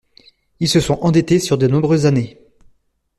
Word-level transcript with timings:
Ils 0.59 0.67
se 0.67 0.79
sont 0.79 0.97
endettés 1.03 1.37
sur 1.37 1.59
de 1.59 1.67
nombreuses 1.67 2.07
années. 2.07 2.39